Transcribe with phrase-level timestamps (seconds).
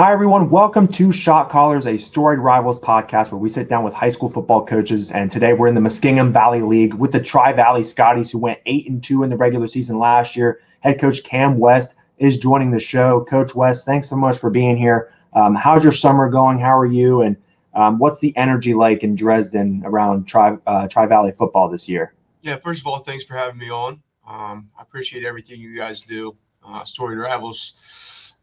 [0.00, 0.48] Hi, everyone.
[0.48, 4.30] Welcome to Shot Callers, a storied rivals podcast where we sit down with high school
[4.30, 5.12] football coaches.
[5.12, 8.60] And today we're in the Muskingum Valley League with the Tri Valley Scotties, who went
[8.64, 10.60] eight and two in the regular season last year.
[10.80, 13.26] Head coach Cam West is joining the show.
[13.26, 15.12] Coach West, thanks so much for being here.
[15.34, 16.58] Um, how's your summer going?
[16.58, 17.20] How are you?
[17.20, 17.36] And
[17.74, 22.14] um, what's the energy like in Dresden around Tri uh, Valley football this year?
[22.40, 24.00] Yeah, first of all, thanks for having me on.
[24.26, 26.38] Um, I appreciate everything you guys do.
[26.66, 27.74] Uh, Storied Rivals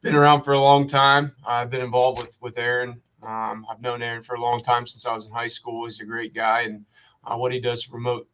[0.01, 1.33] been around for a long time.
[1.45, 3.01] I've been involved with with Aaron.
[3.23, 5.85] Um, I've known Aaron for a long time since I was in high school.
[5.85, 6.85] He's a great guy, and
[7.23, 8.27] uh, what he does to promote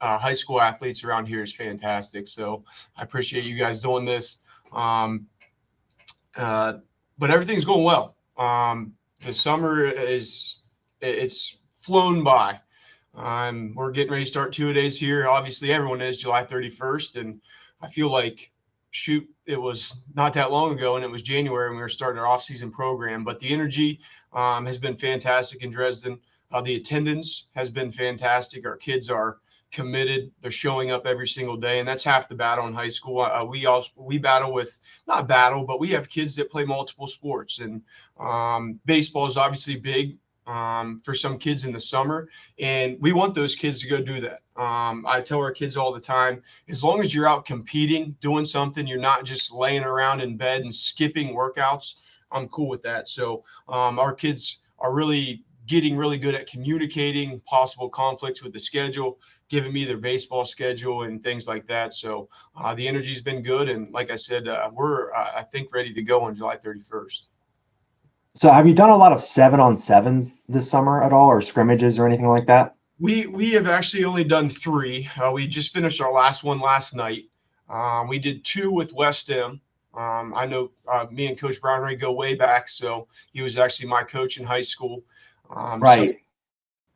[0.00, 2.26] uh, high school athletes around here is fantastic.
[2.26, 2.64] So
[2.96, 4.40] I appreciate you guys doing this.
[4.72, 5.26] Um,
[6.36, 6.74] uh,
[7.18, 8.16] but everything's going well.
[8.36, 10.58] Um, the summer is
[11.00, 12.60] it's flown by.
[13.14, 15.26] Um, we're getting ready to start two days here.
[15.26, 17.40] Obviously, everyone is July 31st, and
[17.80, 18.52] I feel like
[18.90, 22.18] shoot, it was not that long ago, and it was January, and we were starting
[22.18, 23.24] our off-season program.
[23.24, 24.00] But the energy
[24.32, 26.18] um, has been fantastic in Dresden.
[26.52, 28.64] Uh, the attendance has been fantastic.
[28.64, 29.38] Our kids are
[29.72, 30.30] committed.
[30.40, 33.20] They're showing up every single day, and that's half the battle in high school.
[33.20, 37.06] Uh, we also we battle with not battle, but we have kids that play multiple
[37.06, 37.82] sports, and
[38.18, 42.28] um, baseball is obviously big um, for some kids in the summer.
[42.58, 44.40] And we want those kids to go do that.
[44.60, 48.44] Um, I tell our kids all the time as long as you're out competing, doing
[48.44, 51.94] something, you're not just laying around in bed and skipping workouts.
[52.32, 53.08] I'm cool with that.
[53.08, 58.60] So um, our kids are really getting really good at communicating possible conflicts with the
[58.60, 61.92] schedule, giving me their baseball schedule and things like that.
[61.92, 63.68] So uh, the energy's been good.
[63.68, 67.26] And like I said, uh, we're, uh, I think, ready to go on July 31st.
[68.36, 71.40] So, have you done a lot of seven on sevens this summer at all, or
[71.40, 72.76] scrimmages or anything like that?
[73.00, 75.08] We we have actually only done three.
[75.16, 77.30] Uh, we just finished our last one last night.
[77.70, 79.58] Um, we did two with West M.
[79.96, 83.56] Um, I know uh, me and Coach Brown Ray go way back, so he was
[83.56, 85.02] actually my coach in high school.
[85.48, 86.10] Um, right.
[86.10, 86.16] So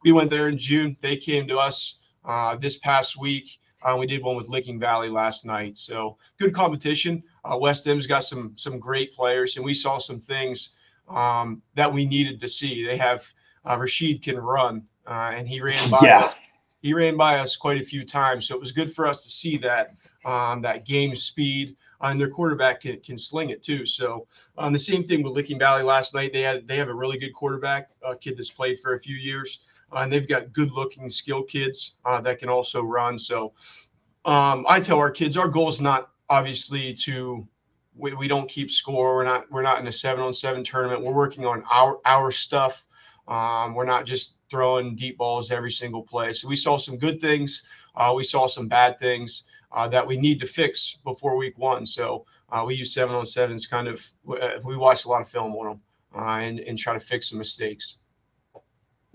[0.05, 0.95] we went there in June.
[1.01, 3.59] They came to us uh, this past week.
[3.83, 5.79] Uh, we did one with Licking Valley last night.
[5.79, 7.23] So good competition.
[7.47, 10.75] Uh, West M's got some some great players, and we saw some things
[11.11, 12.87] um, that we needed to see.
[12.87, 13.27] They have
[13.69, 16.21] uh, Rashid can run, uh, and he ran by yeah.
[16.21, 16.37] us.
[16.83, 19.31] He ran by us quite a few times, so it was good for us to
[19.31, 19.95] see that
[20.25, 21.77] um, that game speed.
[22.03, 23.85] Uh, and their quarterback can, can sling it too.
[23.85, 24.27] So
[24.57, 26.33] um, the same thing with Licking Valley last night.
[26.33, 29.17] They had they have a really good quarterback, a kid that's played for a few
[29.17, 33.19] years, uh, and they've got good looking skill kids uh, that can also run.
[33.19, 33.53] So
[34.25, 37.47] um, I tell our kids our goal is not obviously to
[38.01, 39.15] we, we don't keep score.
[39.15, 41.05] We're not we're not in a seven on seven tournament.
[41.05, 42.87] We're working on our our stuff.
[43.29, 46.33] Um, we're not just throwing deep balls every single play.
[46.33, 47.63] So we saw some good things.
[47.95, 51.87] Uh, we saw some bad things uh, that we need to fix before week one.
[51.87, 54.05] So uh, we use seven on sevens kind of.
[54.29, 55.81] Uh, we watch a lot of film on them
[56.17, 57.99] uh, and, and try to fix some mistakes.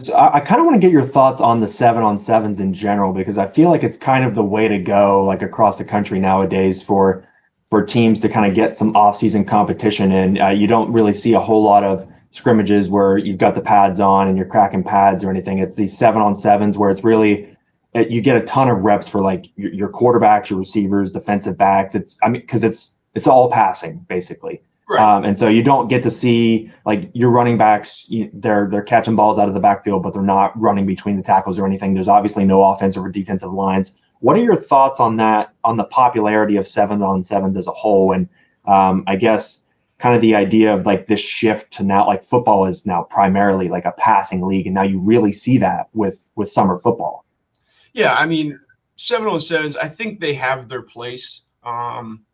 [0.02, 2.60] So I, I kind of want to get your thoughts on the seven on sevens
[2.60, 5.78] in general because I feel like it's kind of the way to go, like across
[5.78, 7.28] the country nowadays for
[7.76, 11.34] for teams to kind of get some off-season competition and uh, you don't really see
[11.34, 15.26] a whole lot of scrimmages where you've got the pads on and you're cracking pads
[15.26, 15.60] or anything.
[15.60, 17.54] It's these seven on sevens where it's really
[17.94, 21.58] uh, you get a ton of reps for like your, your quarterbacks your receivers defensive
[21.58, 21.96] backs.
[21.96, 24.62] It's i mean because it's it's all passing basically.
[24.90, 25.02] Right.
[25.02, 28.84] um, and so you don't get to see like your running backs you, they're they're
[28.84, 31.94] catching balls out of the backfield but they're not running between the tackles or anything.
[31.94, 33.92] There's obviously no offensive or defensive lines
[34.26, 37.72] what are your thoughts on that, on the popularity of seven on sevens as a
[37.72, 38.12] whole?
[38.12, 38.28] And
[38.66, 39.66] um, I guess
[40.00, 43.70] kind of the idea of like this shift to now like football is now primarily
[43.70, 44.66] like a passing league.
[44.66, 47.24] And now you really see that with with summer football.
[47.94, 48.60] Yeah, I mean,
[48.96, 51.42] seven on sevens, I think they have their place.
[51.64, 52.26] Um,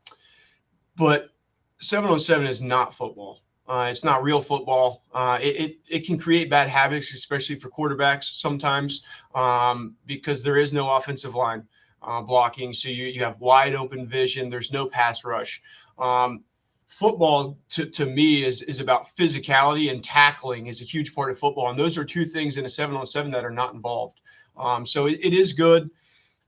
[0.96, 1.32] but
[1.80, 3.42] seven on seven is not football.
[3.68, 5.04] Uh, it's not real football.
[5.14, 10.58] Uh, it, it, it, can create bad habits, especially for quarterbacks sometimes, um, because there
[10.58, 11.66] is no offensive line
[12.02, 12.74] uh, blocking.
[12.74, 14.50] So you, you have wide open vision.
[14.50, 15.62] There's no pass rush.
[16.00, 16.44] Um,
[16.88, 21.40] football to, to me is, is about physicality and tackling is a huge part of
[21.40, 21.70] football.
[21.70, 24.20] And those are two things in a seven on seven that are not involved.
[24.58, 25.90] Um, so it, it is good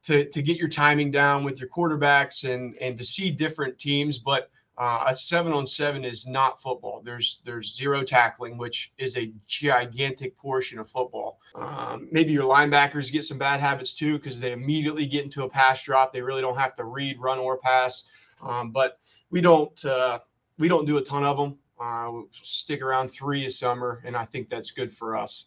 [0.04, 4.20] to, to get your timing down with your quarterbacks and, and to see different teams.
[4.20, 7.02] But uh, a seven on seven is not football.
[7.04, 11.40] There's there's zero tackling, which is a gigantic portion of football.
[11.56, 15.50] Um, maybe your linebackers get some bad habits too because they immediately get into a
[15.50, 16.12] pass drop.
[16.12, 18.08] They really don't have to read, run, or pass.
[18.42, 18.98] Um, but
[19.30, 20.20] we don't uh,
[20.58, 21.60] we don't do a ton of them.
[21.80, 25.46] Uh, stick around three a summer, and I think that's good for us.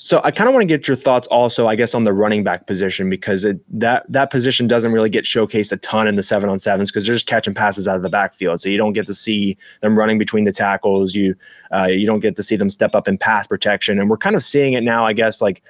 [0.00, 2.44] So I kind of want to get your thoughts also, I guess, on the running
[2.44, 6.22] back position because it, that that position doesn't really get showcased a ton in the
[6.22, 8.60] seven on sevens because they're just catching passes out of the backfield.
[8.60, 11.16] So you don't get to see them running between the tackles.
[11.16, 11.34] You
[11.74, 14.36] uh, you don't get to see them step up in pass protection, and we're kind
[14.36, 15.64] of seeing it now, I guess, like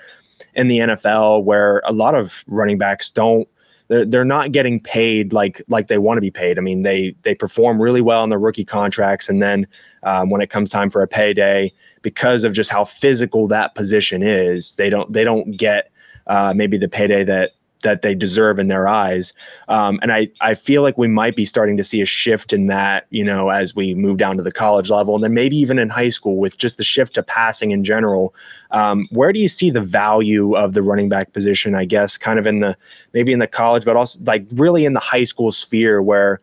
[0.55, 3.49] in the NFL where a lot of running backs don't
[3.89, 6.59] they're, they're not getting paid like like they want to be paid.
[6.59, 9.67] I mean, they they perform really well on their rookie contracts, and then
[10.03, 14.23] um, when it comes time for a payday, because of just how physical that position
[14.23, 14.75] is.
[14.77, 15.91] They don't they don't get
[16.27, 17.53] uh, maybe the payday that
[17.83, 19.33] that they deserve in their eyes.
[19.69, 22.67] Um, and I, I feel like we might be starting to see a shift in
[22.67, 25.79] that, you know, as we move down to the college level and then maybe even
[25.79, 28.35] in high school with just the shift to passing in general.
[28.71, 32.39] Um, where do you see the value of the running back position, I guess, kind
[32.39, 32.77] of in the
[33.15, 36.41] maybe in the college, but also like really in the high school sphere where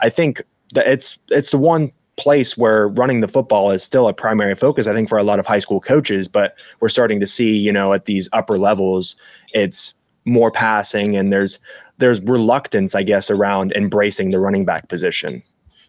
[0.00, 0.42] I think
[0.74, 4.86] that it's it's the one place where running the football is still a primary focus,
[4.86, 6.28] I think, for a lot of high school coaches.
[6.28, 9.16] But we're starting to see, you know, at these upper levels,
[9.52, 9.94] it's
[10.24, 11.58] more passing and there's
[11.98, 15.42] there's reluctance, I guess, around embracing the running back position.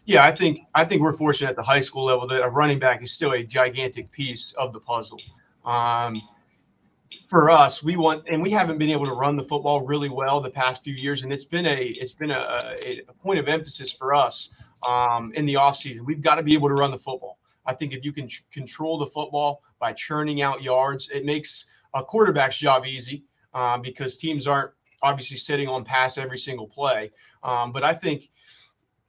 [0.04, 2.78] Yeah, I think I think we're fortunate at the high school level that a running
[2.78, 5.20] back is still a gigantic piece of the puzzle.
[5.64, 6.22] Um,
[7.26, 10.40] for us, we want, and we haven't been able to run the football really well
[10.40, 13.92] the past few years, and it's been a it's been a, a point of emphasis
[13.92, 14.50] for us
[14.86, 16.00] um, in the offseason.
[16.04, 17.38] We've got to be able to run the football.
[17.66, 21.66] I think if you can ch- control the football by churning out yards, it makes
[21.94, 23.24] a quarterback's job easy
[23.56, 24.70] uh, because teams aren't
[25.02, 27.10] obviously sitting on pass every single play.
[27.42, 28.28] Um, but I think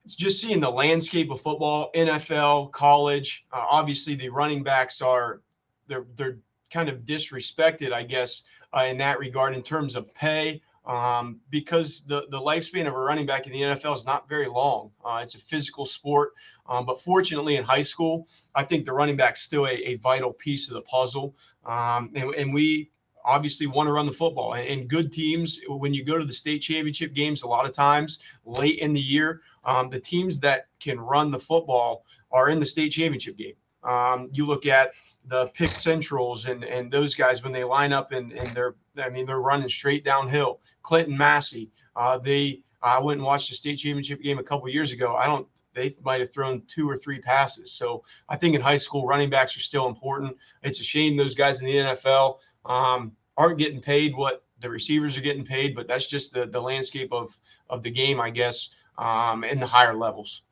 [0.05, 3.45] it's just seeing the landscape of football, NFL, college.
[3.51, 5.41] Uh, obviously, the running backs are
[5.87, 6.37] they're they're
[6.71, 12.05] kind of disrespected, I guess, uh, in that regard in terms of pay um, because
[12.05, 14.91] the, the lifespan of a running back in the NFL is not very long.
[15.03, 16.33] Uh, it's a physical sport.
[16.67, 20.31] Um, but fortunately, in high school, I think the running back's still a, a vital
[20.31, 21.35] piece of the puzzle.
[21.65, 22.91] Um, and, and, we
[23.27, 24.53] obviously want to run the football.
[24.53, 28.19] And, good teams, when you go to the state championship games, a lot of times
[28.45, 32.65] late in the year, um, the teams that can run the football are in the
[32.65, 33.55] state championship game.
[33.83, 34.91] Um, you look at
[35.25, 39.09] the pick centrals and and those guys when they line up and, and they're I
[39.09, 40.61] mean they're running straight downhill.
[40.83, 44.93] Clinton Massie, uh, they I went and watched the state championship game a couple years
[44.93, 45.15] ago.
[45.15, 45.47] I don't
[45.77, 47.71] they might have thrown two or three passes.
[47.71, 50.35] So I think in high school running backs are still important.
[50.63, 55.17] It's a shame those guys in the NFL um, aren't getting paid what the receivers
[55.17, 57.35] are getting paid, but that's just the the landscape of
[57.69, 60.43] of the game, I guess, um, in the higher levels.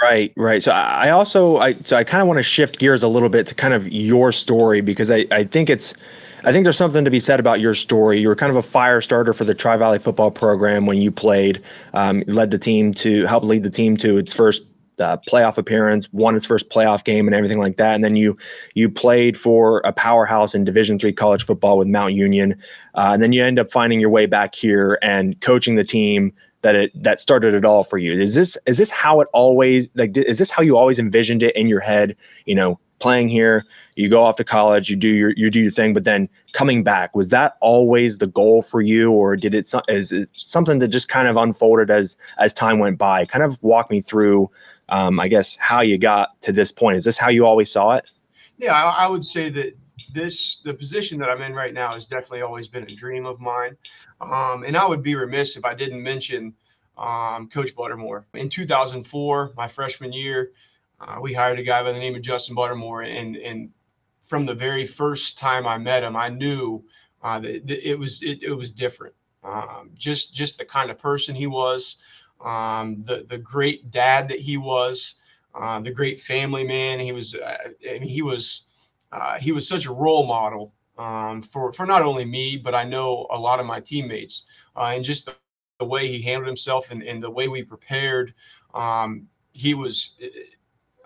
[0.00, 0.62] Right, right.
[0.62, 3.46] So I also I so I kind of want to shift gears a little bit
[3.46, 5.94] to kind of your story because I I think it's
[6.44, 8.20] I think there's something to be said about your story.
[8.20, 11.10] You were kind of a fire starter for the Tri Valley football program when you
[11.10, 11.62] played.
[11.94, 14.62] Um, led the team to help lead the team to its first
[14.98, 17.94] uh, playoff appearance, won its first playoff game, and everything like that.
[17.94, 18.36] And then you
[18.74, 22.52] you played for a powerhouse in Division three college football with Mount Union,
[22.94, 26.32] uh, and then you end up finding your way back here and coaching the team
[26.62, 28.12] that it that started it all for you?
[28.18, 31.54] Is this is this how it always like is this how you always envisioned it
[31.54, 32.16] in your head?
[32.44, 33.64] You know, playing here,
[33.94, 36.82] you go off to college, you do your you do your thing, but then coming
[36.82, 40.88] back was that always the goal for you, or did it is it something that
[40.88, 43.24] just kind of unfolded as as time went by?
[43.24, 44.50] Kind of walk me through,
[44.88, 46.96] um, I guess, how you got to this point.
[46.96, 48.04] Is this how you always saw it?
[48.58, 49.76] Yeah, I, I would say that
[50.14, 53.40] this the position that I'm in right now has definitely always been a dream of
[53.40, 53.76] mine.
[54.20, 56.54] Um, and I would be remiss if I didn't mention
[56.96, 58.24] um, Coach Buttermore.
[58.34, 60.52] In 2004, my freshman year,
[61.00, 63.70] uh, we hired a guy by the name of Justin Buttermore, and and
[64.22, 66.84] from the very first time I met him, I knew
[67.22, 69.14] uh, that, it was it, it was different.
[69.44, 71.98] Um, just just the kind of person he was,
[72.44, 75.14] um, the the great dad that he was,
[75.54, 77.34] uh, the great family man he was.
[77.34, 78.64] Uh, mean, he was
[79.12, 82.84] uh, he was such a role model um, for for not only me, but I
[82.84, 85.34] know a lot of my teammates, uh, and just the,
[85.78, 88.34] the, way he handled himself and, and the way we prepared.
[88.74, 90.18] Um, he was,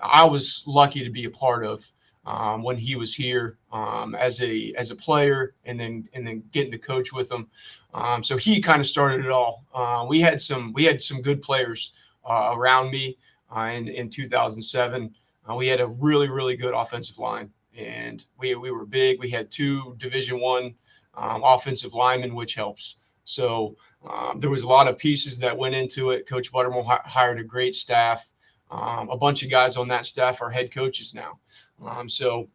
[0.03, 1.93] I was lucky to be a part of
[2.27, 6.43] um, when he was here um, as a as a player, and then and then
[6.53, 7.49] getting to coach with him.
[7.95, 9.65] Um, so he kind of started it all.
[9.75, 11.93] Uh, we had some we had some good players
[12.25, 13.17] uh, around me
[13.55, 15.15] uh, in in 2007.
[15.49, 19.19] Uh, we had a really really good offensive line and we we were big.
[19.21, 20.75] We had two Division One
[21.15, 22.97] um, offensive linemen, which helps.
[23.25, 23.77] So
[24.09, 26.29] um, there was a lot of pieces that went into it.
[26.29, 28.30] Coach Buttermore hi- hired a great staff.
[28.71, 31.39] Um, a bunch of guys on that staff are head coaches now.
[31.85, 32.49] Um, so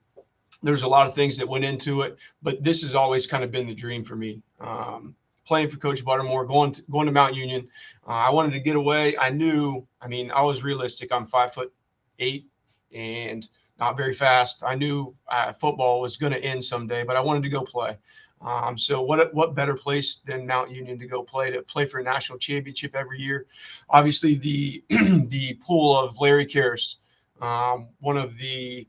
[0.63, 3.51] there's a lot of things that went into it, but this has always kind of
[3.51, 4.41] been the dream for me.
[4.59, 7.67] Um, playing for Coach Buttermore, going to, going to Mount Union.
[8.07, 9.17] Uh, I wanted to get away.
[9.17, 9.85] I knew.
[10.01, 11.11] I mean, I was realistic.
[11.11, 11.73] I'm five foot
[12.19, 12.47] eight,
[12.93, 13.47] and
[13.79, 14.63] not very fast.
[14.63, 17.97] I knew uh, football was going to end someday, but I wanted to go play.
[18.41, 21.99] Um, so what what better place than Mount Union to go play to play for
[21.99, 23.47] a national championship every year?
[23.89, 26.97] Obviously, the the pool of Larry Kehres,
[27.41, 28.87] um, one of the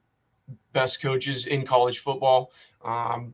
[0.77, 2.53] best coaches in college football,
[2.85, 3.33] um,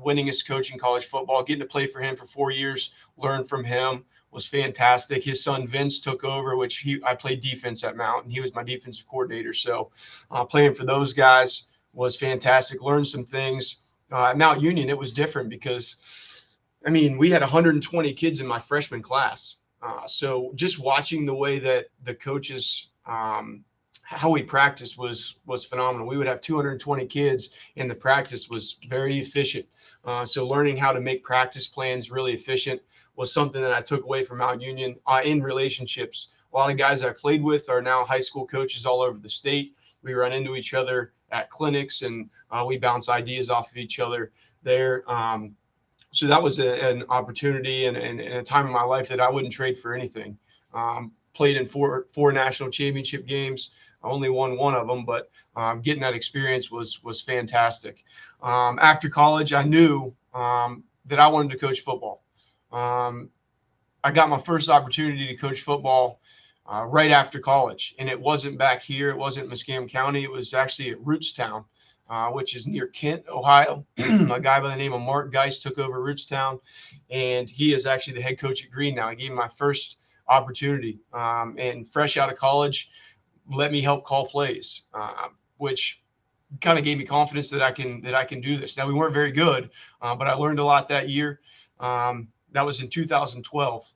[0.00, 1.42] winningest coach in college football.
[1.42, 5.24] Getting to play for him for four years, learn from him was fantastic.
[5.24, 8.54] His son Vince took over, which he I played defense at Mount, and he was
[8.54, 9.52] my defensive coordinator.
[9.52, 9.90] So
[10.30, 12.80] uh, playing for those guys was fantastic.
[12.80, 13.80] Learned some things
[14.12, 16.46] uh, at Mount Union, it was different because,
[16.86, 19.56] I mean, we had 120 kids in my freshman class.
[19.82, 23.64] Uh, so just watching the way that the coaches, um,
[24.06, 26.06] how we practiced was was phenomenal.
[26.06, 29.66] We would have 220 kids, and the practice was very efficient.
[30.04, 32.80] Uh, so learning how to make practice plans really efficient
[33.16, 36.28] was something that I took away from Mount Union uh, in relationships.
[36.52, 39.28] A lot of guys I played with are now high school coaches all over the
[39.28, 39.74] state.
[40.02, 43.98] We run into each other at clinics and uh, we bounce ideas off of each
[43.98, 44.30] other
[44.62, 45.02] there.
[45.10, 45.56] Um,
[46.12, 49.20] so that was a, an opportunity and, and, and, a time in my life that
[49.20, 50.38] I wouldn't trade for anything.
[50.72, 53.70] Um, played in four four national championship games.
[54.06, 58.04] Only won one of them, but um, getting that experience was was fantastic.
[58.42, 62.22] Um, after college, I knew um, that I wanted to coach football.
[62.72, 63.30] Um,
[64.04, 66.20] I got my first opportunity to coach football
[66.66, 67.94] uh, right after college.
[67.98, 69.10] And it wasn't back here.
[69.10, 70.24] It wasn't Muskingum County.
[70.24, 71.64] It was actually at Rootstown,
[72.08, 73.86] uh, which is near Kent, Ohio.
[73.98, 76.60] a guy by the name of Mark Geist took over Rootstown,
[77.10, 79.08] and he is actually the head coach at Green now.
[79.08, 79.98] I gave him my first
[80.28, 82.90] opportunity, um, and fresh out of college,
[83.52, 86.02] let me help call plays, uh, which
[86.60, 88.76] kind of gave me confidence that I can that I can do this.
[88.76, 91.40] Now we weren't very good, uh, but I learned a lot that year.
[91.80, 93.92] Um, that was in 2012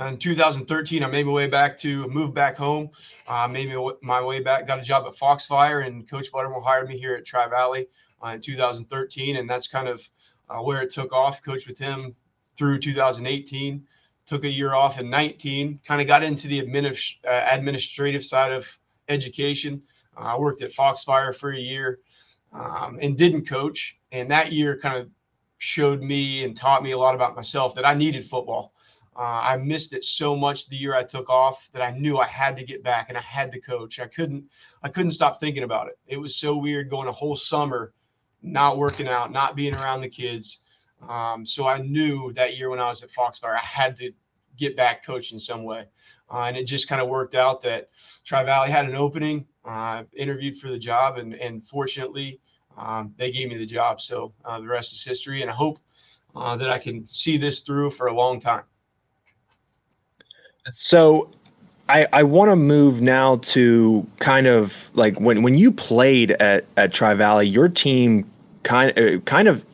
[0.00, 2.90] in 2013, I made my way back to move back home.
[3.28, 6.98] Uh, made my way back, got a job at Foxfire, and Coach Buttermore hired me
[6.98, 7.86] here at Tri Valley
[8.22, 10.08] uh, in 2013, and that's kind of
[10.48, 11.42] uh, where it took off.
[11.42, 12.16] Coached with him
[12.56, 13.86] through 2018.
[14.26, 15.80] Took a year off in 19.
[15.86, 18.78] Kind of got into the administ- uh, administrative side of
[19.08, 19.82] education.
[20.16, 22.00] Uh, I worked at Foxfire for a year
[22.52, 23.98] um, and didn't coach.
[24.12, 25.10] And that year kind of
[25.58, 28.72] showed me and taught me a lot about myself that I needed football.
[29.16, 32.26] Uh, I missed it so much the year I took off that I knew I
[32.26, 34.00] had to get back and I had to coach.
[34.00, 34.44] I couldn't
[34.82, 35.98] I couldn't stop thinking about it.
[36.06, 37.92] It was so weird going a whole summer
[38.42, 40.60] not working out, not being around the kids.
[41.08, 44.12] Um, so I knew that year when I was at Foxfire, I had to
[44.56, 45.86] get back coaching some way.
[46.32, 47.90] Uh, and it just kind of worked out that
[48.24, 49.46] Tri Valley had an opening.
[49.64, 52.38] Uh, interviewed for the job, and and fortunately,
[52.76, 53.98] um, they gave me the job.
[53.98, 55.78] So uh, the rest is history, and I hope
[56.36, 58.64] uh, that I can see this through for a long time.
[60.70, 61.30] So
[61.88, 66.64] I, I want to move now to kind of like when, when you played at,
[66.76, 68.30] at Tri Valley, your team
[68.62, 69.64] kind uh, kind of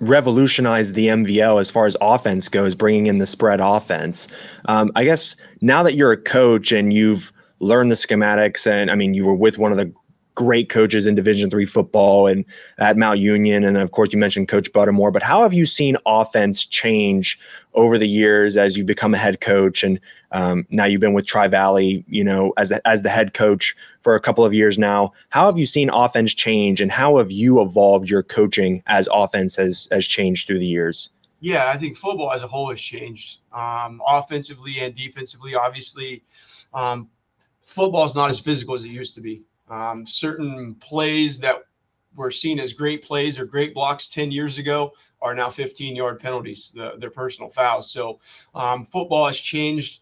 [0.00, 4.28] revolutionized the MVL as far as offense goes, bringing in the spread offense.
[4.66, 8.94] Um, I guess now that you're a coach and you've learned the schematics, and I
[8.94, 9.92] mean, you were with one of the
[10.36, 12.44] great coaches in Division three football and
[12.78, 15.12] at Mount Union, and of course you mentioned Coach Buttermore.
[15.12, 17.40] But how have you seen offense change
[17.74, 19.98] over the years as you've become a head coach, and
[20.30, 23.74] um, now you've been with Tri Valley, you know, as the, as the head coach
[24.02, 25.12] for a couple of years now?
[25.30, 29.56] How have you seen offense change, and how have you evolved your coaching as offense
[29.56, 31.10] has has changed through the years?
[31.40, 35.54] Yeah, I think football as a whole has changed, um, offensively and defensively.
[35.54, 36.22] Obviously,
[36.72, 37.08] um,
[37.62, 39.42] football is not as physical as it used to be.
[39.68, 41.64] Um, certain plays that
[42.16, 46.18] were seen as great plays or great blocks 10 years ago are now 15 yard
[46.18, 47.90] penalties, the, their personal fouls.
[47.90, 48.18] So
[48.54, 50.00] um, football has changed.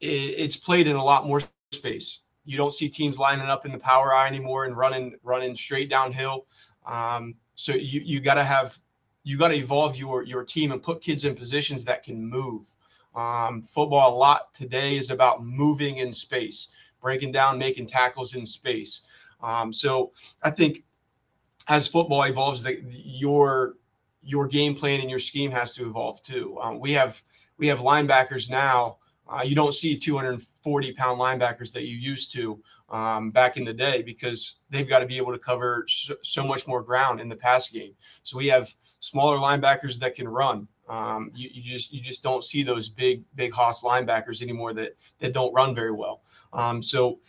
[0.00, 1.40] it's played in a lot more
[1.72, 2.20] space.
[2.46, 5.88] You don't see teams lining up in the power eye anymore and running running straight
[5.88, 6.46] downhill.
[6.86, 8.78] Um, so you you got to have
[9.22, 12.74] you got to evolve your your team and put kids in positions that can move.
[13.14, 16.72] Um, football a lot today is about moving in space
[17.04, 19.02] breaking down, making tackles in space.
[19.42, 20.10] Um, so
[20.42, 20.84] I think
[21.68, 23.74] as football evolves, the, your
[24.22, 26.58] your game plan and your scheme has to evolve too.
[26.60, 27.22] Um, we have
[27.58, 28.96] we have linebackers now.
[29.28, 33.72] Uh, you don't see 240 pound linebackers that you used to um, back in the
[33.72, 37.28] day because they've got to be able to cover so, so, much more ground in
[37.28, 37.94] the pass game.
[38.22, 40.68] So we have smaller linebackers that can run.
[40.88, 44.96] Um, you, you, just you just don't see those big big hoss linebackers anymore that
[45.18, 46.22] that don't run very well.
[46.52, 47.20] Um, so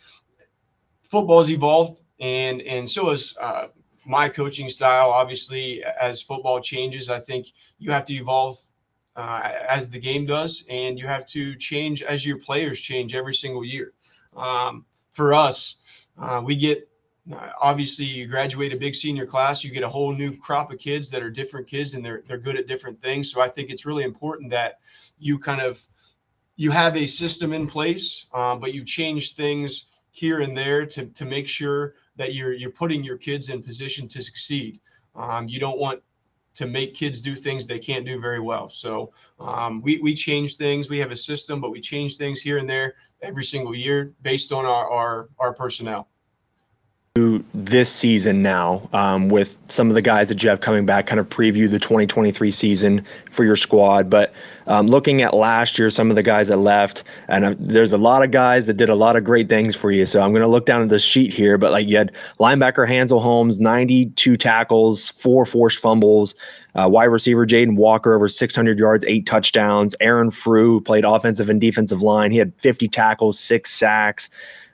[1.02, 3.68] football's evolved, and and so has uh,
[4.06, 5.10] my coaching style.
[5.10, 7.48] Obviously, as football changes, I think
[7.78, 8.58] you have to evolve
[9.16, 13.34] uh, as the game does, and you have to change as your players change every
[13.34, 13.92] single year.
[14.36, 15.76] Um, for us,
[16.18, 16.88] uh, we get
[17.60, 21.10] obviously you graduate a big senior class, you get a whole new crop of kids
[21.10, 23.30] that are different kids and they're they're good at different things.
[23.30, 24.78] So I think it's really important that
[25.18, 25.80] you kind of
[26.56, 31.06] you have a system in place, um, but you change things here and there to
[31.06, 34.80] to make sure that you're you're putting your kids in position to succeed.
[35.14, 36.02] Um, you don't want
[36.54, 38.70] to make kids do things they can't do very well.
[38.70, 40.88] So um, we we change things.
[40.88, 44.52] We have a system, but we change things here and there every single year based
[44.52, 46.08] on our our, our personnel
[47.54, 51.18] this season now um, with some of the guys that you have coming back, kind
[51.18, 54.10] of preview the 2023 season for your squad.
[54.10, 54.32] But
[54.66, 57.98] um, looking at last year, some of the guys that left, and uh, there's a
[57.98, 60.04] lot of guys that did a lot of great things for you.
[60.04, 61.56] So I'm going to look down at the sheet here.
[61.58, 66.34] But like you had linebacker Hansel Holmes, 92 tackles, four forced fumbles.
[66.74, 69.96] Uh, wide receiver Jaden Walker over 600 yards, eight touchdowns.
[70.00, 72.30] Aaron Frew played offensive and defensive line.
[72.30, 74.28] He had 50 tackles, six sacks.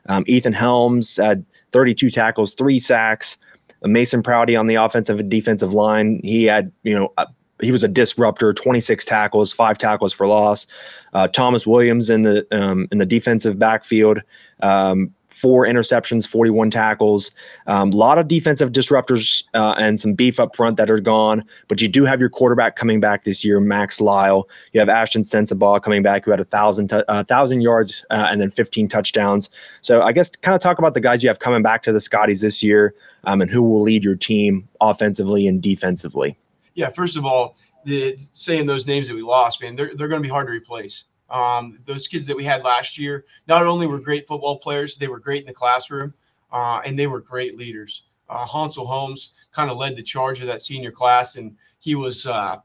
[0.07, 3.37] Um, Ethan Helms had 32 tackles, three sacks.
[3.85, 6.21] Mason Prouty on the offensive and defensive line.
[6.23, 7.27] He had, you know, uh,
[7.61, 10.67] he was a disruptor, 26 tackles, five tackles for loss.
[11.15, 14.21] Uh, Thomas Williams in the um, in the defensive backfield.
[14.61, 17.33] Um, four interceptions, 41 tackles.
[17.67, 21.45] A um, lot of defensive disruptors uh, and some beef up front that are gone.
[21.67, 24.45] But you do have your quarterback coming back this year, Max Lyall.
[24.73, 28.41] You have Ashton Sensibaugh coming back, who had a thousand uh, thousand yards uh, and
[28.41, 29.51] then 15 touchdowns.
[29.81, 32.01] So I guess kind of talk about the guys you have coming back to the
[32.01, 32.95] Scotties this year
[33.25, 36.39] um, and who will lead your team offensively and defensively.
[36.75, 40.23] Yeah, first of all, the, saying those names that we lost, man, they're, they're going
[40.23, 41.05] to be hard to replace.
[41.33, 45.09] Um, those kids that we had last year not only were great football players, they
[45.09, 46.13] were great in the classroom,
[46.53, 48.05] uh, and they were great leaders.
[48.29, 52.27] Uh, Hansel Holmes kind of led the charge of that senior class, and he was
[52.27, 52.59] uh,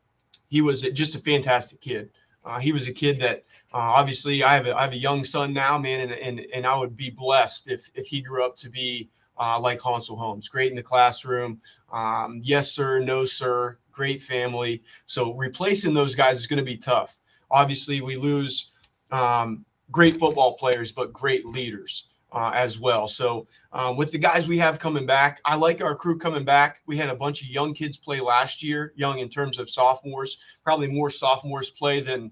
[0.49, 2.09] he was just a fantastic kid.
[2.43, 3.43] Uh, he was a kid that
[3.73, 6.65] uh, obviously I have a, I have a young son now, man, and, and and
[6.65, 9.09] I would be blessed if if he grew up to be
[9.39, 11.61] uh, like Hansel Holmes, great in the classroom.
[11.91, 14.83] Um, yes, sir, no, sir, great family.
[15.05, 17.15] So replacing those guys is going to be tough
[17.51, 18.71] obviously we lose
[19.11, 23.07] um, great football players, but great leaders uh, as well.
[23.07, 26.81] So um, with the guys we have coming back, I like our crew coming back.
[26.85, 30.37] We had a bunch of young kids play last year, young in terms of sophomores,
[30.63, 32.31] probably more sophomores play than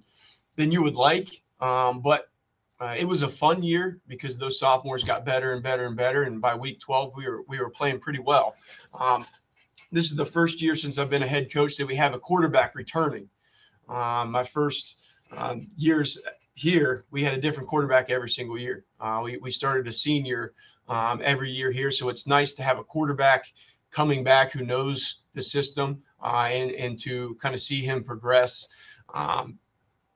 [0.56, 1.30] than you would like.
[1.60, 2.30] Um, but
[2.80, 6.24] uh, it was a fun year because those sophomores got better and better and better.
[6.24, 8.56] And by week 12, we were we were playing pretty well.
[8.94, 9.26] Um,
[9.92, 12.20] this is the first year since I've been a head coach that we have a
[12.20, 13.30] quarterback returning.
[13.88, 15.00] Um, my first
[15.36, 16.22] um, years
[16.56, 18.86] here, we had a different quarterback every single year.
[19.00, 20.54] Uh, we, we started a senior
[20.88, 21.92] um, every year here.
[21.92, 23.46] So it's nice to have a quarterback
[23.92, 28.68] coming back who knows the system uh, and, and to kind of see him progress.
[29.14, 29.60] Um,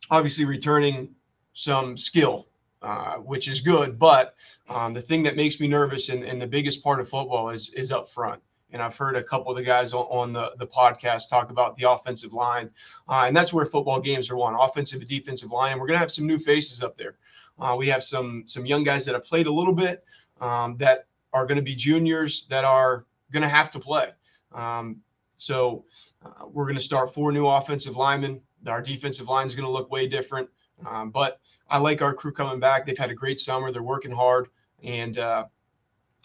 [0.10, 1.15] obviously, returning
[1.54, 2.48] some skill,
[2.82, 4.00] uh, which is good.
[4.00, 4.36] But
[4.69, 7.69] um, the thing that makes me nervous and, and the biggest part of football is,
[7.74, 10.67] is up front and I've heard a couple of the guys on, on the, the
[10.67, 12.69] podcast talk about the offensive line.
[13.08, 15.71] Uh, and that's where football games are won offensive and defensive line.
[15.71, 17.17] And we're going to have some new faces up there.
[17.60, 20.05] Uh, we have some some young guys that have played a little bit
[20.39, 24.10] um, that are going to be juniors that are going to have to play.
[24.53, 25.01] Um,
[25.36, 25.86] so
[26.25, 28.41] uh, we're going to start four new offensive linemen.
[28.67, 30.49] Our defensive line is going to look way different.
[30.89, 32.86] Um, but I like our crew coming back.
[32.86, 33.71] They've had a great summer.
[33.71, 34.47] They're working hard,
[34.82, 35.45] and uh,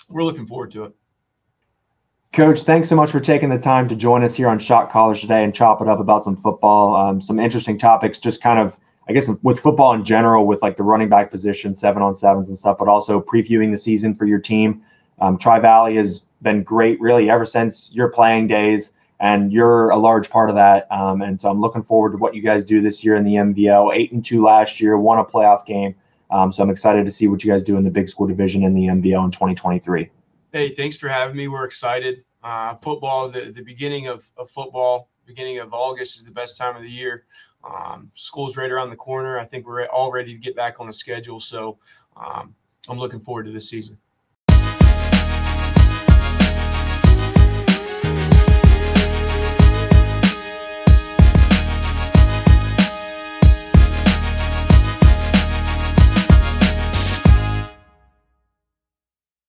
[0.09, 0.95] we're looking forward to it.
[2.35, 5.21] Coach, thanks so much for taking the time to join us here on Shot Callers
[5.21, 8.77] today and chop it up about some football, um, some interesting topics, just kind of,
[9.09, 12.49] I guess, with football in general, with like the running back position, seven on sevens
[12.49, 14.83] and stuff, but also previewing the season for your team.
[15.21, 19.97] Um, Tri Valley has been great, really, ever since your playing days, and you're a
[19.97, 20.91] large part of that.
[20.91, 23.35] Um, and so I'm looking forward to what you guys do this year in the
[23.35, 23.95] MVL.
[23.95, 25.95] Eight and two last year, won a playoff game.
[26.33, 28.65] Um, so I'm excited to see what you guys do in the big school division
[28.65, 30.11] in the MVL in 2023.
[30.55, 31.49] Hey, thanks for having me.
[31.49, 32.25] We're excited.
[32.41, 36.77] Uh, football, the, the beginning of, of football, beginning of August is the best time
[36.77, 37.25] of the year.
[37.65, 39.37] Um, school's right around the corner.
[39.37, 41.41] I think we're all ready to get back on a schedule.
[41.41, 41.79] So
[42.17, 42.55] um,
[42.89, 43.99] I'm looking forward to this season.